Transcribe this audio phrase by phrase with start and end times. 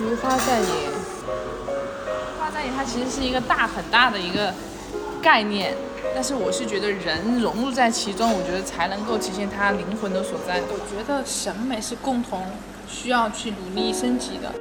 [0.00, 0.90] 如花在野，
[2.38, 4.52] 花在野它其实是一个大很大的一个
[5.22, 5.74] 概念，
[6.14, 10.60] 但是我是觉得人融入在其中，我觉得才能够体现他灵魂的所在。
[10.68, 12.44] 我觉得审美是共同
[12.88, 14.52] 需要去努力升级的。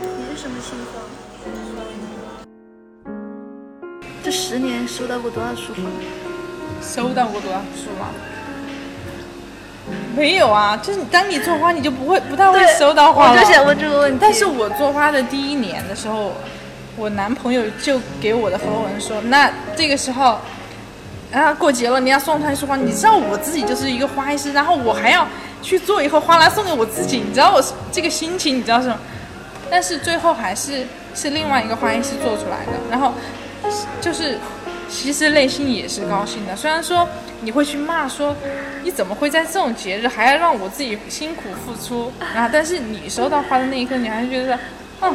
[0.00, 1.00] 你是什么星座？
[4.22, 5.80] 这十年收到过多少束花？
[6.82, 8.12] 收到过多少束啊？
[10.18, 13.32] 没有啊，就是当你做花，你就不会不太会收到花了。
[13.32, 14.18] 我就想问这个问题。
[14.20, 16.32] 但是我做花的第一年的时候，
[16.96, 20.38] 我男朋友就给我的合伙人说，那这个时候，
[21.32, 25.26] 啊过节了，你要送他一束花，你知道我自己就是一个花艺师，然后我还要
[25.62, 28.98] 去做一盒花来送给我自己，你知道我这个心情，你知道是吗？
[29.70, 33.12] 但是最后还是是另外一个花艺师做出来的，然后
[34.00, 34.38] 就是
[34.88, 37.06] 其实内心也是高兴的，虽然说
[37.42, 38.34] 你会去骂说
[38.82, 42.10] 你怎么会在这种节日还要让我自己辛苦付出？
[42.34, 44.58] 啊，但是你收到花的那一刻，你还是觉得
[45.02, 45.14] 嗯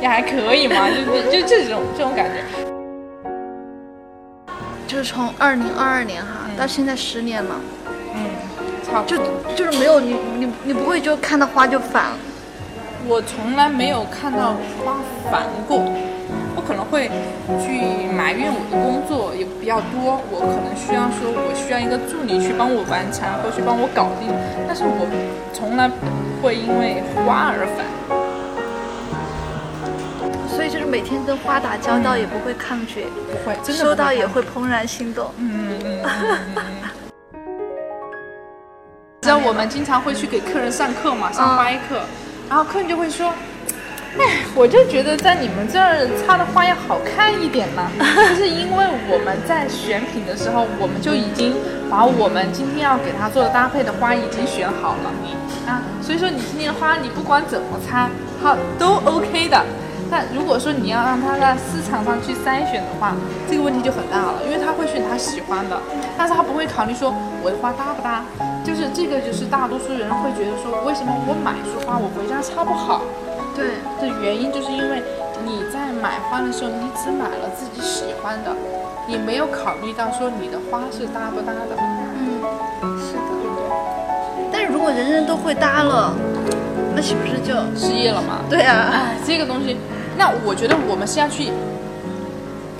[0.00, 2.44] 也还可以嘛，就就就这种这种感觉。
[4.86, 7.60] 就是从二零二二年哈、到现在十年了，
[8.14, 8.30] 嗯，
[8.86, 9.26] 差不就多。
[9.54, 12.12] 就是没有你你你不会就看到花就烦，
[13.06, 14.96] 我从来没有看到花
[15.30, 16.07] 烦过，我
[16.68, 17.08] 可能会
[17.64, 17.80] 去
[18.12, 24.28] 埋怨我的工作也比较多，我可能需要说我需要一个助理去帮我完成或去帮我搞定，
[24.66, 25.08] 但是我
[25.54, 26.04] 从来不
[26.42, 27.86] 会因为花而烦。
[30.46, 35.32] 所以就是每天跟花打交道也不会抗拒，不会，真的收到也会会怦然心动。
[35.38, 36.90] 嗯嗯嗯嗯嗯嗯。
[39.24, 42.00] 知道我们经常会去给客人上课嘛，上花艺课，
[42.46, 43.32] 然后客人就会说。
[44.16, 47.90] 哎，我就觉得在你们这儿插的花要好看一点嘛，
[48.30, 51.54] 就是因为我们在选品的时候，我们就已经
[51.90, 55.10] 把我们今天要给它做的搭配的花已经选好了
[55.66, 58.08] 啊，所以说你今天的花你不管怎么插，
[58.42, 59.62] 好都 OK 的。
[60.10, 63.12] 但如果说你要让他在市场上去筛选的话，
[63.46, 65.78] 这个问题就很大了，因为他会选他喜欢的，
[66.16, 67.12] 但是他不会考虑说
[67.44, 68.24] 我的花搭不搭，
[68.64, 73.02] 就是这个就是大多数人会觉得说，为什么我买束花我回家插不好？
[73.58, 75.02] 对，的原因就是因为
[75.44, 78.54] 你在买花的时候，你只买了自己喜欢的，
[79.08, 81.74] 你没有考虑到说你的花是搭不搭的。
[81.76, 82.38] 嗯，
[83.00, 83.20] 是的。
[84.52, 86.14] 但是如果人人都会搭了，
[86.94, 88.40] 那岂不是就失业了吗？
[88.48, 88.90] 对啊？
[88.92, 89.76] 哎，这个东西，
[90.16, 91.50] 那我觉得我们是要去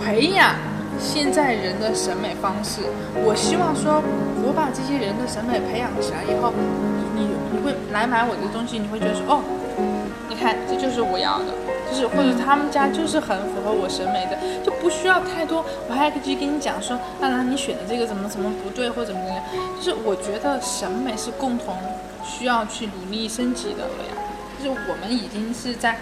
[0.05, 0.55] 培养
[0.99, 2.83] 现在人的审美方式。
[3.25, 4.00] 我希望说，
[4.47, 6.53] 我把这些人的审美培养起来以后，
[7.15, 9.58] 你你你会来买我的东西，你会觉得说，哦，你
[10.38, 11.47] 看这就是我要的，
[11.91, 15.65] 就是或者他们家就是很符合我审美的，就不需要太多。
[15.88, 19.44] 我还可以跟你讲说，啊，那你选的这个怎么怎么不对，或者怎么怎么样。
[19.77, 21.77] 就是我觉得审美是共同
[22.25, 24.15] 需要去努力升级的了呀。
[24.62, 25.98] 就是我们已经是在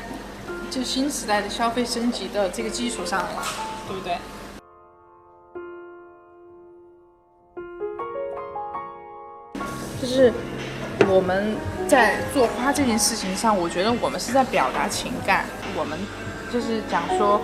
[0.70, 3.42] 就新时代的消费升级的这个基础上了，
[3.88, 4.16] 对不对？
[10.00, 10.32] 就是
[11.08, 11.56] 我们
[11.88, 15.44] 在做花这件事情上，我觉得我们是在表达情感，
[15.76, 15.98] 我们
[16.52, 17.40] 就是讲说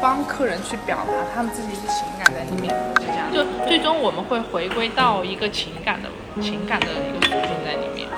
[0.00, 3.32] 帮客人去表达他们自己的情感在里面，是这样。
[3.32, 6.08] 就最终我们会回归到一个情感的
[6.40, 8.08] 情感的一个属性在里面，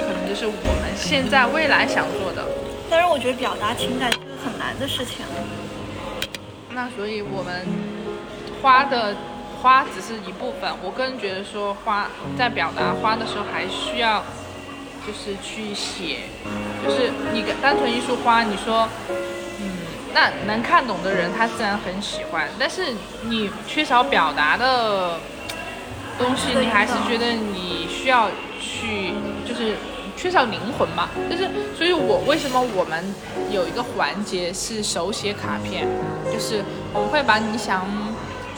[0.00, 2.44] 可能就是我们现在未来想做的。
[2.90, 5.24] 但是我觉得表达情感是个很难的事情。
[6.72, 7.66] 那所以我们
[8.60, 9.14] 花的
[9.62, 14.22] 花只是一部分，我个人觉得说花在表达花的时候还需要
[15.06, 16.20] 就是去写，
[16.84, 18.88] 就是你单纯一束花，你说
[19.60, 19.70] 嗯，
[20.14, 22.94] 那能看懂的人他自然很喜欢，但是
[23.28, 25.18] 你缺少表达的
[26.18, 28.28] 东西，你还是觉得你需要
[28.60, 29.12] 去
[29.46, 29.74] 就是。
[30.16, 33.14] 缺少灵魂嘛，就是，所以我为什么我们
[33.50, 35.88] 有一个环节是手写卡片，
[36.30, 36.62] 就是
[36.92, 37.86] 我们会把你想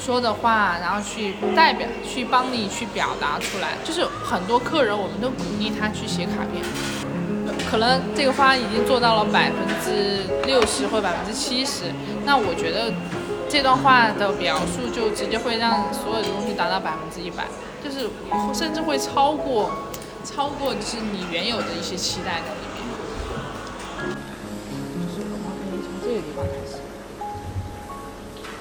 [0.05, 3.78] 说的话，然后去代表，去帮你去表达出来。
[3.84, 6.65] 就是很多客人，我们都鼓励他去写卡片，
[7.71, 11.84] 可能这个花已经做到了百分之六十或百分之七十，
[12.25, 12.93] 那我觉得
[13.49, 17.47] 这段话的表述就直接会让所有的东西达到百分之一百，
[17.84, 18.10] 就是
[18.53, 19.71] 甚至会超过。
[20.25, 22.83] 超过就是你原有的一些期待在里面。
[25.03, 26.82] 就是我们可以从这个地方开始。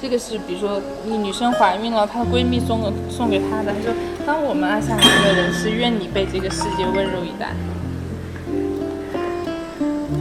[0.01, 3.94] 这个是比如说你女生怀孕了，她的闺蜜送了送给她的，她说
[4.25, 7.53] ：“当我们爱上一个人是，愿你被这个世界温柔以待。”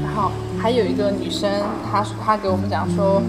[0.05, 0.31] 然后
[0.61, 1.51] 还有一个女生，
[1.91, 3.23] 她她给我们讲说：“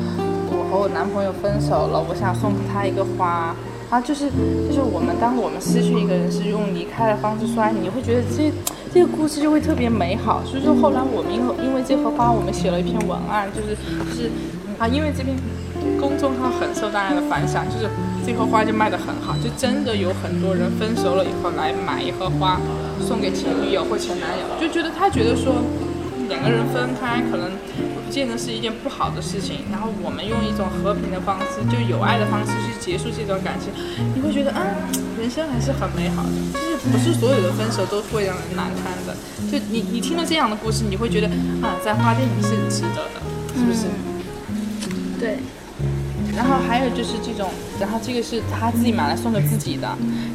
[0.51, 3.55] 我和我男朋友分手了，我想送给他一个花。”
[3.89, 4.29] 啊，就是
[4.67, 8.51] 就是我们当我们失去一个人是用离开的方式说爱你，你会觉得这
[8.93, 10.41] 这个故事就会特别美好。
[10.45, 14.31] 所以说后来我们因为因为这盒花，我们写了一篇文案，就是就是
[14.79, 15.35] 啊，因为这篇
[15.99, 17.89] 公众号很受大家的反响，就是
[18.25, 22.59] 这棵花就卖得很好，就真的有很多人分手了以后来买一盒花
[22.99, 25.63] 送给前女友或前男友，就觉得他觉得说
[26.29, 33.71] 两个人分开可能不见得是一件不好的事情，然后我们用一种和平的方式，就有爱的方式去结束这段感情，
[34.15, 34.61] 你会觉得啊，
[35.19, 39.15] 人生还是很美好的，就是不是所有的分手都会让人难堪的，
[39.51, 41.27] 就你你听了这样的故事，你会觉得
[41.61, 43.19] 啊，在花店里是值得的，
[43.57, 43.87] 是不是？
[45.19, 45.37] 对，
[46.35, 47.49] 然后还有就是这种，
[47.79, 49.87] 然后这个是他自己买来送给自己的，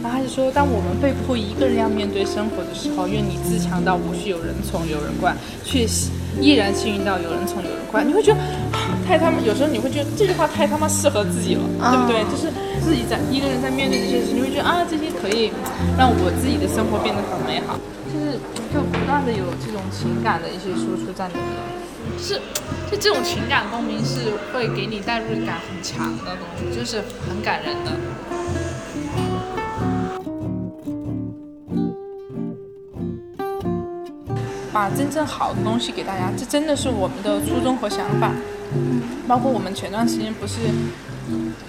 [0.02, 5.86] 然后他就说，当我们被迫一个人要面对生活的时候，愿你自强到无需有人宠有人惯，却
[6.40, 8.06] 依然幸运到有人宠有人惯。
[8.06, 8.38] 你会觉得
[9.06, 12.22] 太他妈，有时候你会觉得这句话太他妈适合自己了，对不对？
[12.30, 12.52] 就是
[12.84, 15.50] 自己在一个人在面对这些事情，你会觉得啊，这些可以
[15.96, 17.80] 让我自己的生活变得很美好，
[18.12, 18.36] 就是
[18.68, 21.75] 就不断的有这种情感的一些输出在里面。
[22.18, 22.40] 是，
[22.90, 27.92] 就这种情感共鸣是会给你代入感很强的东西，就是很感人的。
[34.72, 38.30] 把真正好的东西给大家，这真的是我们的初衷和想法。
[39.26, 40.54] 包括我们前段时间不是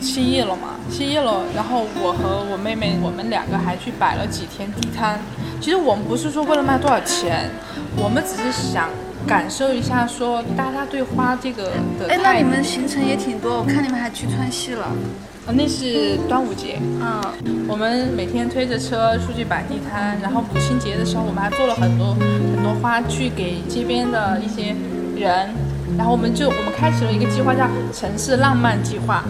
[0.01, 5.19] 歇业了嘛，歇业了，然后我和我妹妹，我们两个还去摆了几天地摊。
[5.61, 7.49] 其实我们不是说为了卖多少钱，
[7.95, 8.89] 我们只是想。
[9.27, 11.65] 感受一下，说大家对花这个
[11.99, 14.85] 的哎，那你们行程也挺多，我看你们还去川西了。
[15.45, 16.79] 啊，那是端午节。
[17.01, 17.21] 嗯，
[17.67, 24.73] 我们每天推着车出去摆地摊，然后母亲节的时候，我们还做了很多很多花去给街边的一些
[25.15, 25.49] 人。
[25.97, 29.23] 然后我们就我们开启了一个计划，叫城市浪漫计划。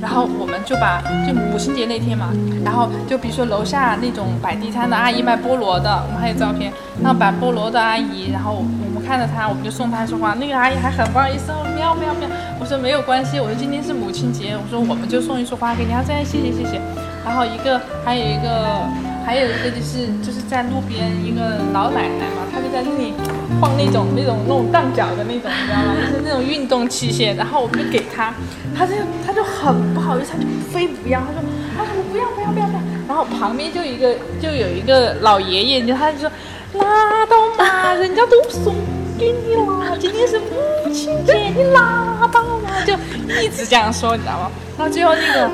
[0.00, 2.30] 然后我们就把就母亲节那天嘛，
[2.64, 6.72] 然后就比如说楼下那种摆地摊的阿姨卖菠萝的，我们还有照片。
[7.02, 8.64] 然后摆菠萝的阿姨，然后
[9.10, 10.34] 看着他，我们就送他一束花。
[10.34, 12.28] 那个阿姨还很不好意思，哦，喵喵喵。
[12.60, 15.90] 我说没有关系，我说今天是母亲节，我说我们就送一束花给你。
[15.90, 16.80] 她说谢谢谢谢。
[17.26, 17.74] 然后一个
[18.04, 18.86] 还有一个
[19.26, 23.12] 还有一个就是就是在路边一个老奶奶嘛，她就在那里
[23.60, 25.90] 晃那种那种那种荡脚的那种，你知道吗？
[25.98, 27.34] 就是那种运动器械。
[27.34, 28.32] 然后我们就给她，
[28.78, 28.94] 她就
[29.26, 31.42] 她就很不好意思，她就非不要，她说
[31.74, 32.82] 她说我不要不要不要不要。
[33.10, 36.30] 然后旁边就一个就有一个老爷爷，就他就说
[36.78, 38.76] 拉倒嘛，人家都送
[39.20, 42.94] 给你了，今天是母亲节，你拉倒吧，就
[43.42, 44.50] 一直这样说，你知道吗？
[44.78, 45.50] 然后最后那个。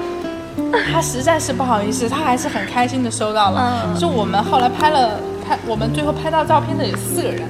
[0.90, 3.94] 他实在是不好意思，他还是很开心的收到了。
[3.98, 7.42] 就我们后来拍了拍，我们最后拍到照片的有四个人，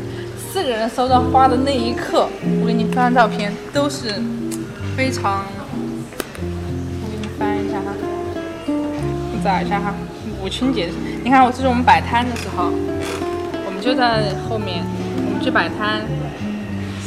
[0.50, 2.26] 四个人收到花的那一刻，
[2.62, 4.14] 我给你翻照片，都是
[4.96, 5.44] 非常。
[6.42, 7.94] 我给你翻一下哈，
[8.66, 9.94] 你找一下哈，
[10.42, 10.90] 母亲节，
[11.22, 12.64] 你看我这是我们摆摊的时候，
[13.66, 14.84] 我们就在后面，
[15.40, 16.02] 去摆摊。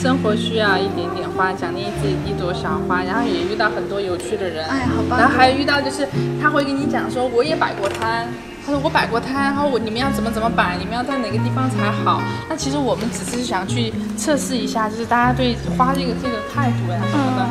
[0.01, 5.19] 生活需要一点点花，奖励自己一朵小花，然后也遇到很多有趣的人，哎，好棒！
[5.19, 6.07] 然后还有遇到就是
[6.41, 8.25] 他会跟你讲说，我也摆过摊，
[8.65, 12.21] 他说我摆过摊，然后我你们要怎么怎么摆，你们要在哪个地方才好？
[12.47, 17.45] 那其实我们只是想去测试一下，就是大家对花这个这个态度呀什么的。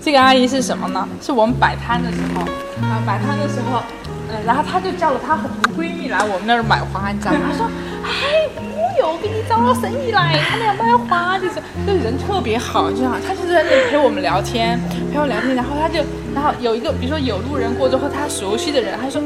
[0.00, 1.06] 这个阿姨是什么呢？
[1.20, 2.40] 是我们摆摊的时候
[2.88, 3.82] 啊，摆摊的时候，
[4.30, 7.40] 嗯，然后她就叫了她很多闺蜜来我们那儿买花，你知道吗？
[7.50, 7.66] 她说，
[8.02, 8.81] 哎。
[9.02, 11.54] 又给你找了生意来，他们要买花，就是
[11.84, 14.80] 这人特别好，就好，他就在那里陪我们聊天，
[15.12, 19.20] 陪我聊天，然后他就，然后有一个，比如说有路人过之后，他熟悉的人，他说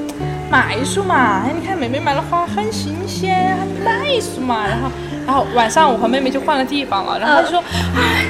[0.50, 4.90] 买一束嘛，哎，你看妹妹买了花很新鲜，买一束嘛，然后，
[5.26, 7.62] 然后晚上我和妹妹就换了地方了，然后他就说，
[7.96, 8.24] 哎，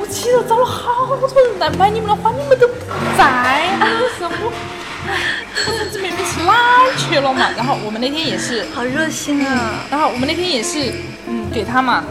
[0.00, 2.74] 我其实找了好多人来买你们的花，你们都不
[3.18, 4.52] 在，为什么？
[5.92, 7.50] 这妹妹是哪儿去了嘛？
[7.56, 9.84] 然后我们那天也是，好热心啊。
[9.90, 10.92] 然后我们那天也是，
[11.28, 12.04] 嗯，给他嘛，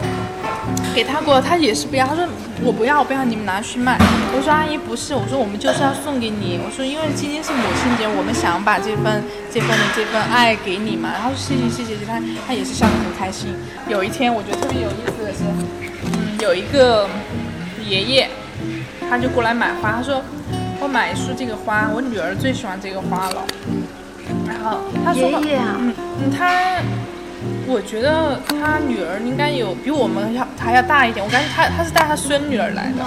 [0.94, 2.06] 给他过，他也是不要。
[2.06, 2.24] 他说
[2.62, 3.96] 我不要，我不要，你们拿去卖。
[4.34, 6.60] 我说阿姨不是，我说我们就是要送给你。
[6.64, 11.10] 我说因为今天是母亲节，我们想把这份这份的这份爱给你嘛。
[11.12, 13.54] 然后谢谢谢谢谢，他他也是笑得很开心。
[13.88, 15.40] 有一天我觉得特别有意思的是，
[16.04, 17.08] 嗯，有一个
[17.84, 18.28] 爷爷，
[19.08, 20.22] 他就过来买花，他说。
[20.80, 23.42] 我买一束这个花，我女儿最喜欢这个花了。
[24.48, 26.80] 然后他说：“爷爷啊，嗯嗯，他，
[27.66, 31.24] 我觉得他女儿应该有比我们要还要大一点。
[31.24, 33.04] 我感觉他他是带他孙女儿来的。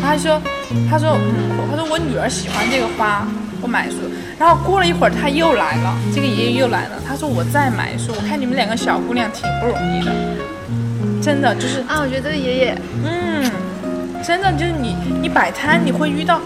[0.00, 0.40] 他说，
[0.88, 3.26] 他说，嗯，他说我女儿喜欢这个花，
[3.60, 3.96] 我买一束。
[4.38, 7.02] 然后过了一会儿他又来了，这个爷爷又来了。
[7.06, 10.12] 他说我再买一束，我看你们两个小姑娘挺不容易的，
[11.20, 13.50] 真的就是啊，我觉得爷爷，嗯，
[14.22, 16.38] 真的就是你你摆摊你会遇到。
[16.38, 16.44] 就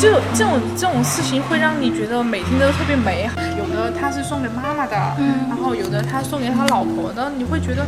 [0.00, 3.36] 这种这种事情会让你觉得每天都特别美好。
[3.58, 7.84] 有的他是送给妈妈的，嗯然后有的他送给他老婆的，你会觉得，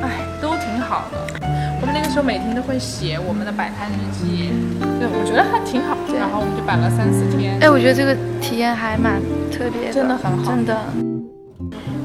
[0.00, 1.26] 哎，都挺好的。
[1.80, 4.52] 我们那个时候每天都会写我们的摆摊日记，
[5.00, 5.96] 对，我觉得还挺好。
[6.06, 7.58] 的然后我们就摆了三四天。
[7.60, 10.78] 哎，我觉得这个体验还蛮特别的，真的很好真的。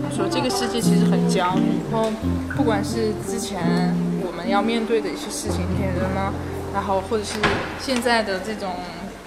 [0.09, 1.61] 说这个世界其实很焦虑，
[1.91, 2.09] 然后
[2.55, 3.61] 不管是之前
[4.25, 6.33] 我们要面对的一些事情，点人呢，
[6.73, 7.37] 然后或者是
[7.79, 8.73] 现在的这种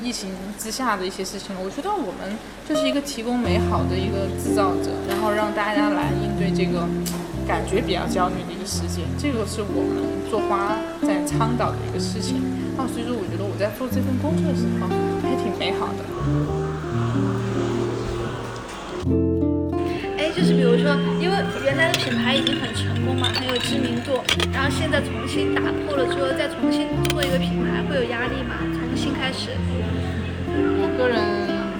[0.02, 2.36] 疫情之下的一些事情，我觉得我们
[2.68, 6.86] 就是一个提供美好的一个制造者，然后让大家来应对这个
[7.46, 12.42] 感觉比较焦虑的一个世界，这个是我们做花在倡导的一个事情。
[12.78, 14.86] 啊，所以说我觉得我在做这份工作的时候
[15.20, 16.04] 还挺美好的。
[20.38, 24.22] 就是比如说，因为原来的品牌已经很成功嘛，很有知名度，
[24.54, 28.54] 然后现在重新打破了之后，再重新做一个品牌，会有压力吗？
[28.70, 29.50] 重新开始。
[30.54, 31.18] 我个人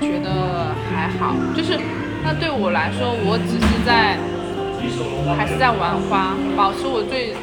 [0.02, 1.78] 觉得还好，就是
[2.24, 4.18] 那对我来说，我只是在
[5.36, 7.34] 还是在玩花，保持我最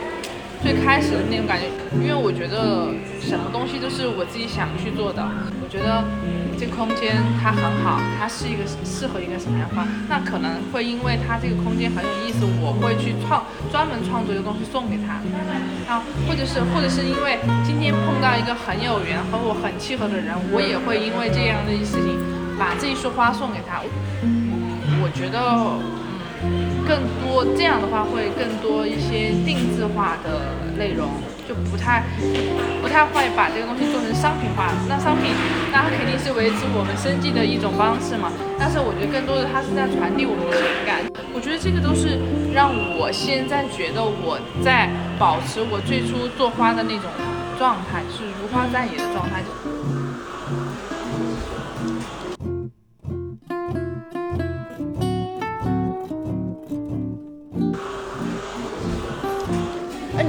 [0.65, 1.69] 最开始的那种感觉，
[2.01, 2.89] 因为我觉得
[3.21, 5.21] 什么东西都是我自己想去做的。
[5.61, 6.01] 我觉得
[6.57, 15.21] 这空间它很好，它是一个适合一个什么样的花，那可能会因为它这个空间很有意思，我会去创专门创作一个东西送给他，
[15.85, 22.17] 啊，或者是或者是因为今天碰到一个很有缘和我很契合的人，我也会因为这样的一事情
[22.57, 23.85] 把这一束花送给他。
[24.97, 25.77] 我觉得，
[26.87, 31.09] 更多这样的话会更多一些定制化的内容，
[31.47, 32.03] 就不太
[32.81, 34.71] 不太会把这个东西做成商品化。
[34.87, 35.33] 那商品，
[35.71, 38.31] 那它肯定是维持我们生计的一种方式嘛。
[38.59, 41.01] 但是我觉得更多的它是在传递我们的情感。
[41.33, 42.17] 我觉得这个都是
[42.53, 44.89] 让我现在觉得我在
[45.19, 47.09] 保持我最初做花的那种
[47.59, 49.43] 状态，是如花在野的状态。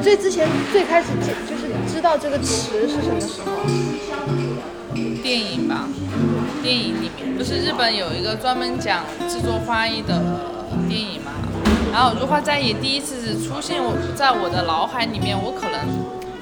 [0.07, 3.51] 最之前最开始接就是知道这个词是什么时候？
[5.21, 5.89] 电影吧，
[6.63, 10.23] 电影里面不是日本有一个专门讲制作花艺的
[10.89, 11.33] 电影嘛？
[11.93, 15.81] 然后如花在野第一次出现我在我的脑海里面，我可能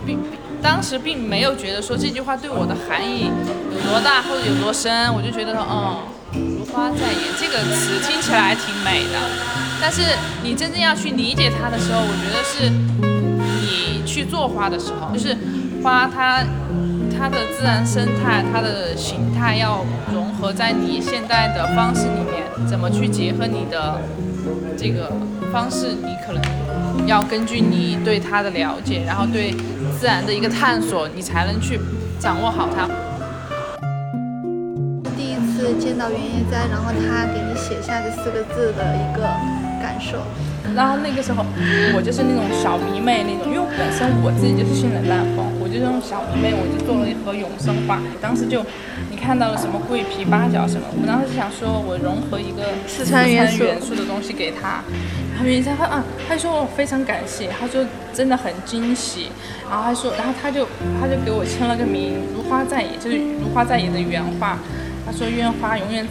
[0.05, 0.19] 并
[0.63, 3.31] 当时并没有觉得说这句话对我的含义
[3.73, 5.97] 有多大或者有多深，我就觉得说，嗯，
[6.59, 9.19] 如花在野这个词听起来挺美的，
[9.81, 10.03] 但是
[10.43, 12.71] 你真正要去理解它的时候，我觉得是
[14.15, 15.37] 去做花的时候，就是
[15.83, 16.45] 花它
[17.19, 23.99] 它的自然生态、它的形态要融合在你现代的方式里面，怎么去结合你的
[24.77, 25.11] 这个
[25.53, 26.41] 方式，你可能
[27.09, 29.53] 要根据你对它的了解，然后对
[29.99, 31.81] 自然的一个探索，你才能去
[32.21, 32.89] 掌握好它。
[35.17, 39.27] 第一次见到原野哉，然后他给你写下这四个字的一个
[39.85, 40.17] 感受。
[40.73, 41.45] 然后那个时候，
[41.93, 48.01] 我就是那种小迷妹那种，因为本身我自己就是性冷淡风，我就那种小迷妹，我就做了一盒永生花。
[48.17, 48.65] 当时就
[49.13, 53.45] 你看到了什么桂皮、八角什么，我当时就想说我融合一个四川元
[53.79, 54.81] 素的东西给他。
[55.35, 59.29] 然后原生他啊，他说我非常感谢，他说真的很惊喜。
[59.69, 60.67] 然后他说，然后他就
[60.99, 64.59] 他就给我签了个名，如花在野，就是如花在野的原话。
[65.05, 66.07] 他说愿花永远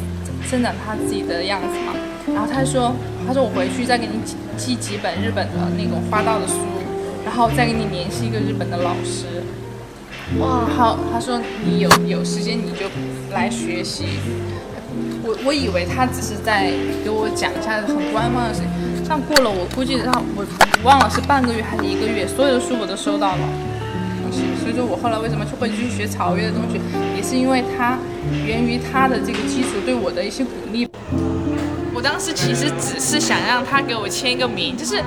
[0.45, 1.97] 生长它自己的样子嘛。
[2.33, 2.93] 然后他说，
[3.27, 6.55] 他说我回去再给你寄寄几本日本的那种花道的书，
[7.23, 9.43] 然后再给你联系一个日本的老师。
[10.39, 12.87] 哇，好，他说你有有时间你就
[13.31, 14.05] 来学习。
[15.25, 16.71] 我我以为他只是在
[17.03, 18.69] 给我讲一下很官方的事情，
[19.07, 23.47] 但过了我估计让我我忘了是半个月还是一个月，所有的书我都收到了。
[24.59, 26.79] 所以说我后来为什么会去学草约的东西，
[27.15, 27.97] 也是因为他
[28.45, 30.87] 源于他的这个基础对我的一些鼓励。
[31.93, 35.01] 我当时其实只是想让他给我签一个名，就是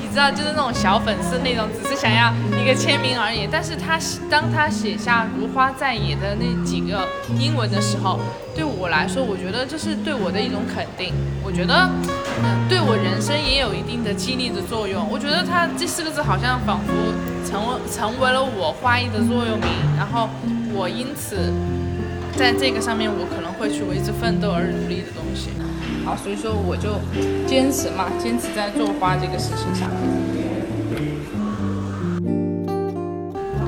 [0.00, 3.46] 你知道，就是那种小粉丝那种，只是想要一个签名而已。
[3.50, 7.06] 但是他当他写下“如花在野”的那几个
[7.38, 8.18] 英文的时候，
[8.54, 11.12] 对我来说，我觉得这是对我的一种肯定。
[11.44, 11.88] 我觉得，
[12.42, 15.06] 嗯，对我人生也有一定的激励的作用。
[15.10, 16.92] 我觉得他这四个字好像仿佛
[17.48, 20.28] 成为成为了我花艺的座右铭，然后
[20.74, 21.52] 我因此
[22.36, 25.50] 在这个上面，我可能会去为之奋斗而努力的东西。
[26.04, 26.98] 好，所以说我就
[27.46, 29.90] 坚持嘛，坚持在做花这个事情上。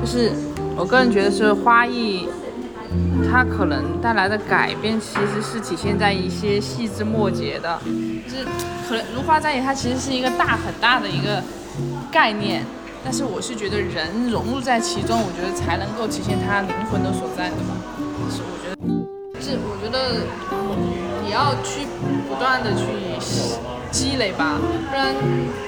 [0.01, 0.31] 就是
[0.75, 2.27] 我个人觉得是花艺，
[3.31, 7.79] 它可能带来的改变，其实是体现在一些细枝末节的。
[8.27, 8.45] 就是
[8.89, 11.41] 可能如花在野，它其实是一个大很大的一个
[12.11, 12.65] 概念，
[13.03, 17.77] 但是我是觉得人融入在其中，我觉得才能够体现它灵魂的所在的吧。
[19.43, 20.23] 是我觉得，
[21.19, 21.83] 你要去
[22.31, 22.87] 不断的去
[23.91, 24.55] 积累吧，
[24.87, 25.11] 不然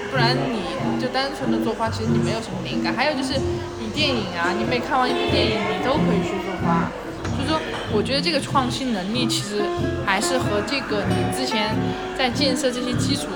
[0.09, 0.63] 不然你
[0.95, 2.95] 就单纯的做花，其实你没有什么灵感。
[2.95, 3.35] 还有就是
[3.77, 6.87] 你电影啊，你每看完一部电影，你都可以去做花。
[7.35, 7.59] 所以说，
[7.91, 9.59] 我觉得这个创新能力其实
[10.05, 11.75] 还是和这个你之前
[12.17, 13.27] 在建设这些基础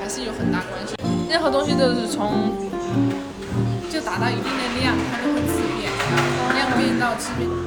[0.00, 0.96] 还是有很大关系。
[1.28, 2.56] 任何东西都是从
[3.92, 5.92] 就达到一定的量，它就会质变，
[6.56, 7.61] 量变到质变。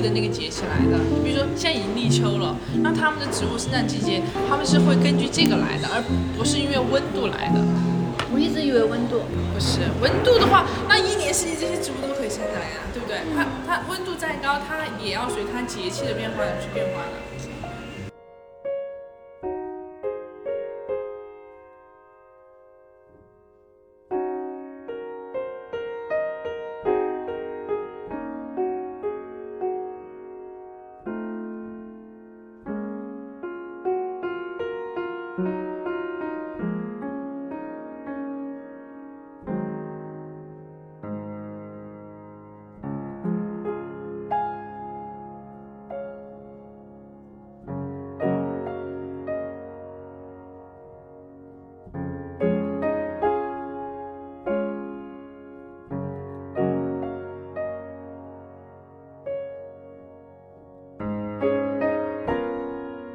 [0.00, 0.98] 的那个节气来的。
[0.98, 6.02] 你比如说现在已经立秋了，那他们的植物生长季节，他们是会根据这个来的，而
[6.36, 7.60] 不是因为温度来的。
[8.30, 9.24] 我一直以为温度，
[9.54, 13.24] 不是温度的话，那一年四季这些植物都可以生长呀，对不对？
[13.34, 17.27] 它它温度再高，它也要随它节气的变化而去变化的。